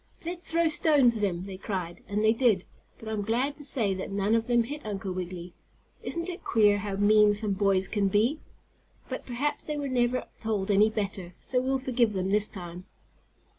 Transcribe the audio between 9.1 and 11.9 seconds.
perhaps they were never told any better, so we'll